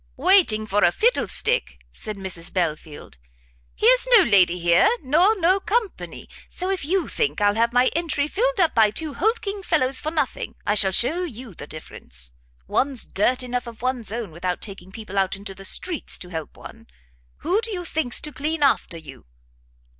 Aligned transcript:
"Waiting 0.17 0.65
for 0.65 0.83
a 0.83 0.91
fiddlestick!" 0.91 1.85
said 1.91 2.17
Mrs 2.17 2.51
Belfield; 2.51 3.19
"here's 3.75 4.07
no 4.17 4.23
lady 4.23 4.57
here, 4.57 4.89
nor 5.03 5.39
no 5.39 5.59
company; 5.59 6.27
so 6.49 6.71
if 6.71 6.83
you 6.83 7.07
think 7.07 7.39
I'll 7.39 7.53
have 7.53 7.71
my 7.71 7.85
entry 7.95 8.27
filled 8.27 8.59
up 8.59 8.73
by 8.73 8.89
two 8.89 9.13
hulking 9.13 9.61
fellows 9.61 9.99
for 9.99 10.09
nothing, 10.09 10.55
I 10.65 10.73
shall 10.73 10.89
shew 10.91 11.23
you 11.23 11.53
the 11.53 11.67
difference. 11.67 12.31
One's 12.67 13.05
dirt 13.05 13.43
enough 13.43 13.67
of 13.67 13.83
one's 13.83 14.11
own, 14.11 14.31
without 14.31 14.59
taking 14.59 14.91
people 14.91 15.19
out 15.19 15.35
of 15.35 15.45
the 15.55 15.63
streets 15.65 16.17
to 16.17 16.29
help 16.29 16.57
one. 16.57 16.87
Who 17.45 17.61
do 17.61 17.71
you 17.71 17.85
think's 17.85 18.19
to 18.21 18.31
clean 18.31 18.63
after 18.63 18.97
you?" 18.97 19.27